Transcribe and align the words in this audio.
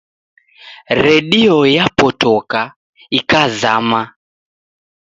Redio 1.03 1.57
yapotoka 1.75 2.61
ikazama 3.19 4.01